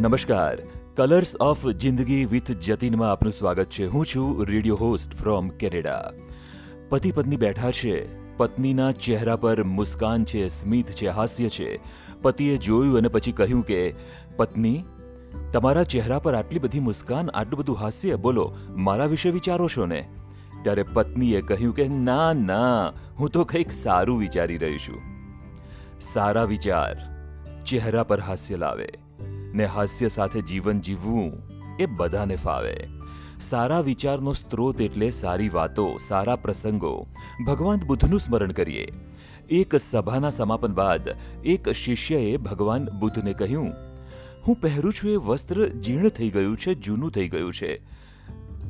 નમસ્કાર. 0.00 0.58
Colours 0.96 1.36
of 1.36 1.66
જિંદગી 1.66 2.24
with 2.24 2.50
જતીનમાં 2.50 3.12
આપનું 3.12 3.32
સ્વાગત 3.32 3.66
છે. 3.70 3.86
હું 3.86 4.06
છું 4.06 4.46
રેડિયો 4.46 4.76
હોસ્ટ 4.76 5.14
ફ્રોમ 5.14 5.48
કેનેડા. 5.48 6.10
પતિ 6.88 7.12
પત્ની 7.12 7.36
બેઠા 7.36 7.70
છે. 7.70 8.20
પત્નીના 8.36 8.92
ચહેરા 8.92 9.36
પર 9.36 9.62
મુસ્કાન 9.62 10.24
છે, 10.24 10.48
સ્મિત 10.48 10.86
છે, 10.86 11.08
હાસ્ય 11.08 11.48
છે. 11.48 11.78
પતિએ 12.22 12.56
જોયું 12.56 12.96
અને 12.96 13.08
પછી 13.08 13.32
કહ્યું 13.32 13.62
કે, 13.62 13.94
પત્ની, 14.36 14.84
તમારા 15.52 15.82
ચહેરા 15.82 16.18
પર 16.18 16.34
આટલી 16.34 16.58
બધી 16.58 16.80
મુસ્કાન, 16.80 17.30
આટલું 17.30 17.58
બધું 17.58 17.76
હાસ્ય? 17.76 18.16
બોલો, 18.16 18.56
મારા 18.68 19.06
વિશે 19.06 19.30
વિચારો 19.30 19.68
છો 19.76 19.86
ને? 19.86 20.08
ત્યારે 20.62 20.82
પત્નીએ 20.82 21.40
કહ્યું 21.40 21.74
કે, 21.74 21.88
ના 21.88 22.32
ના, 22.32 22.92
હું 23.18 23.30
તો 23.30 23.44
કંઈક 23.44 23.72
સારું 23.72 24.18
વિચારી 24.18 24.56
રહી 24.56 24.78
છું. 24.78 25.00
સારા 26.00 26.44
વિચાર 26.44 26.96
ચહેરા 27.64 28.04
પર 28.04 28.20
હાસ્ય 28.20 28.56
લાવે. 28.56 28.88
ને 29.54 29.66
હાસ્ય 29.66 30.08
સાથે 30.08 30.40
જીવન 30.40 30.80
જીવવું 30.80 31.32
એ 31.78 31.86
બધાને 31.86 32.36
ફાવે. 32.36 32.76
સારા 33.40 33.80
વિચારનો 33.80 34.32
સ્ત્રોત 34.32 34.80
એટલે 34.80 35.10
સારી 35.10 35.48
વાતો, 35.48 35.98
સારા 36.08 36.36
પ્રસંગો. 36.36 37.06
ભગવાન 37.46 37.80
બુદ્ધનું 37.86 38.20
સ્મરણ 38.20 38.52
કરીએ. 38.52 38.88
એક 39.50 39.76
સભાના 39.76 40.30
સમાપન 40.30 40.72
બાદ 40.72 41.16
એક 41.44 41.68
શિષ્યએ 41.68 42.36
ભગવાન 42.36 42.84
બુદ્ધને 42.84 43.32
કહ્યું, 43.32 43.72
હું 44.46 44.56
પહેરું 44.60 44.92
છું 44.92 45.10
એ 45.10 45.16
વસ્ત્ર 45.16 45.68
જીર્ણ 45.68 46.08
થઈ 46.08 46.30
ગયું 46.30 46.56
છે, 46.56 46.74
જૂનું 46.74 47.10
થઈ 47.10 47.28
ગયું 47.28 47.52
છે. 47.52 47.80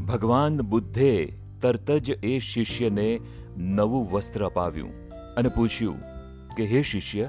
ભગવાન 0.06 0.60
બુદ્ધે 0.60 1.38
તરત 1.62 1.90
જ 1.90 2.10
એ 2.10 2.38
શિષ્યને 2.38 3.20
નવું 3.56 4.10
વસ્ત્ર 4.10 4.46
અપાવ્યું 4.46 5.08
અને 5.08 5.48
પૂછ્યું 5.48 6.00
કે, 6.56 6.64
હે 6.64 6.82
શિષ્ય 6.82 7.28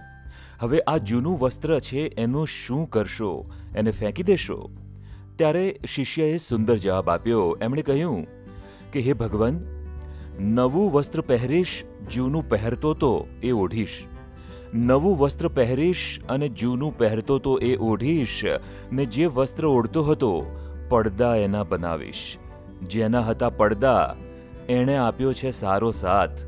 હવે 0.61 0.79
આ 0.79 0.97
જૂનું 0.97 1.39
વસ્ત્ર 1.39 1.79
છે, 1.79 1.99
એનું 1.99 2.47
શું 2.47 2.89
કરશો? 2.89 3.45
એને 3.75 3.91
ફેંકી 3.91 4.23
દેશો? 4.23 4.69
ત્યારે 5.35 5.79
શિષ્યએ 5.89 6.37
સુંદર 6.37 6.77
જવાબ 6.77 7.09
આપ્યો. 7.09 7.57
એમણે 7.61 7.81
કહ્યું 7.81 8.27
કે, 8.93 8.99
હે 8.99 9.13
ભગવાન, 9.13 9.59
નવું 10.39 10.91
વસ્ત્ર 10.91 11.21
પહેરીશ, 11.21 11.83
જૂનું 12.13 12.49
પહેરતો 12.49 12.93
તો 12.93 13.27
એ 13.43 13.51
ઓઢીશ. 13.51 14.03
નવું 14.73 15.17
વસ્ત્ર 15.17 15.47
પહેરીશ 15.47 16.19
અને 16.29 16.49
જૂનું 16.49 16.97
પહેરતો 16.97 17.39
તો 17.39 17.57
એ 17.57 17.75
ઓઢીશ. 17.75 18.41
ને 18.91 19.05
જે 19.05 19.25
વસ્ત્ર 19.25 19.65
ઓઢતો 19.65 20.03
હતો, 20.03 20.45
પડદા 20.89 21.35
એના 21.35 21.63
બનાવીશ. 21.63 22.37
જેના 22.89 23.21
હતા 23.21 23.49
પડદા, 23.49 24.15
એણે 24.69 24.97
આપ્યો 24.97 25.33
છે 25.33 25.51
સારો 25.51 25.91
સાથ. 25.91 26.43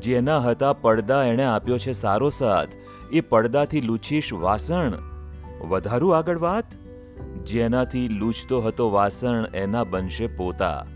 જેના 0.00 0.38
હતા 0.38 0.72
પડદા, 0.72 1.24
એણે 1.24 1.44
આપ્યો 1.44 1.78
છે 1.78 1.92
સારો 1.92 2.30
સાથ. 2.30 2.68
એ 3.12 3.20
પડદાથી 3.20 3.80
લૂછીશ 3.80 4.32
વાસણ. 4.32 4.92
વધારું 5.68 6.16
આગળ 6.16 6.38
વાત? 6.38 6.64
જેનાથી 7.46 8.08
લૂછતો 8.08 8.60
હતો 8.60 8.90
વાસણ, 8.90 9.46
એના 9.54 9.84
બનશે 9.84 10.26
પોતા. 10.26 10.86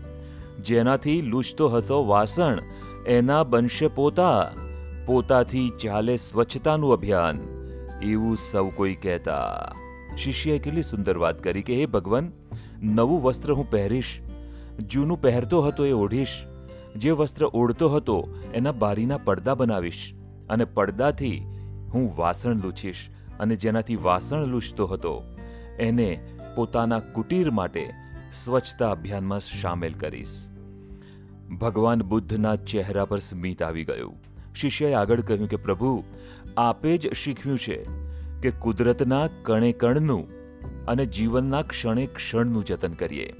જેનાથી 0.59 1.21
લૂછતો 1.21 1.69
હતો 1.69 2.07
વાસણ, 2.07 2.59
એના 3.07 3.43
બનશે 3.43 3.87
પોતા. 3.87 4.51
પોતાથી 5.05 5.69
ચાલે 5.69 6.17
સ્વચ્છતાનું 6.17 6.93
અભિયાન. 6.93 7.39
એવું 8.03 8.37
સૌ 8.51 8.69
કોઈ 8.69 8.95
કહેતા. 8.95 9.71
શિષ્યએ 10.17 10.59
કેટલી 10.59 10.83
સુંદર 10.83 11.17
વાત 11.17 11.43
કરી 11.43 11.61
કે, 11.61 11.75
હે 11.75 11.85
ભગવાન, 11.85 12.31
નવું 12.83 13.23
વસ્ત્ર 13.23 13.53
હું 13.53 13.69
પહેરીશ. 13.69 14.19
જૂનું 14.89 15.21
પહેરતો 15.21 15.61
હતો 15.61 15.85
એ 15.85 15.91
ઓઢીશ. 15.91 16.45
જે 16.95 17.11
વસ્ત્ર 17.11 17.45
ઓઢતો 17.45 17.89
હતો, 17.89 18.27
એના 18.53 18.71
બારીના 18.71 19.17
પડદા 19.17 19.55
બનાવીશ. 19.55 20.13
અને 20.49 20.65
પડદાથી 20.65 21.58
હું 21.93 22.17
વાસણ 22.17 22.55
લૂછીશ 22.55 23.09
અને 23.39 23.55
જેનાથી 23.55 23.95
વાસણ 23.95 24.45
લૂછતો 24.45 24.85
હતો, 24.85 25.23
એને 25.79 26.23
પોતાના 26.55 26.99
કુટીર 26.99 27.51
માટે 27.51 27.89
સ્વચ્છતા 28.45 28.91
અભિયાનમાં 28.91 29.39
સામેલ 29.39 29.93
કરીશ. 29.93 30.49
ભગવાન 31.61 32.03
બુદ્ધના 32.03 32.55
ચહેરા 32.55 33.05
પર 33.05 33.19
સ્મિત 33.19 33.63
આવી 33.63 33.85
ગયું. 33.85 34.13
શિષ્યએ 34.55 34.93
આગળ 34.93 35.21
કહ્યું 35.21 35.49
કે, 35.49 35.55
પ્રભુ, 35.55 36.03
આપે 36.57 36.97
જ 36.97 37.13
શીખ્યું 37.13 37.59
છે 37.59 37.85
કે 38.41 38.51
કુદરતના 38.51 39.29
કણે 39.43 39.71
કણનું 39.71 40.27
અને 40.85 41.05
જીવનના 41.05 41.61
ક્ષણે 41.61 42.05
ક્ષણનું 42.05 42.65
જતન 42.65 42.93
કરીએ. 42.93 43.33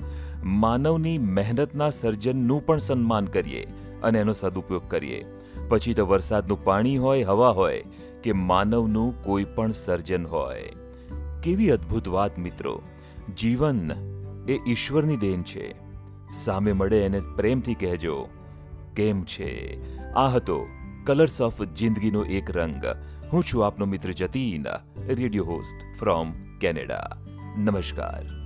માનવની 0.44 1.18
મહેનતના 1.18 1.90
સર્જનનું 1.90 2.66
પણ 2.66 2.78
સન્માન 2.78 3.26
કરીએ 3.26 3.68
અને 4.04 4.20
એનો 4.20 4.34
સદુપયોગ 4.34 4.90
કરીએ. 4.90 5.26
પછી 5.70 5.94
તો 5.94 6.08
વરસાદનું 6.08 6.64
પાણી 6.64 6.98
હોય, 6.98 7.24
હવા 7.24 7.50
હોય 7.50 7.84
કે 8.24 8.31
માનવનું 8.31 9.24
કોઈ 9.24 9.44
પણ 9.44 9.72
સર્જન 9.72 10.25
હોય. 10.25 10.72
કેવી 11.44 11.69
અદ્ભુત 11.69 12.07
વાત 12.07 12.38
મિત્રો. 12.38 12.81
જીવન 13.38 13.91
એ 14.50 14.59
ઈશ્વરની 14.68 15.18
દેન 15.18 15.44
છે. 15.44 15.75
સામે 16.34 16.72
મળે 16.72 17.00
એને 17.00 17.19
પ્રેમથી 17.35 17.74
કહેજો. 17.74 18.28
કેમ 18.96 19.24
છે? 19.24 19.80
આ 20.13 20.28
હતો 20.28 20.68
કલર્સ 21.06 21.41
ઓફ 21.41 21.62
જિંદગીનો 21.62 22.24
એક 22.24 22.52
રંગ. 22.52 22.85
હું 23.34 23.44
છું 23.44 23.66
આપનો 23.66 23.85
મિત્ર 23.85 24.12
Jatin, 24.12 24.66
radio 25.07 25.46
host 25.46 26.00
from 26.00 26.31
Canada. 26.62 27.09
નમસ્કાર. 27.57 28.39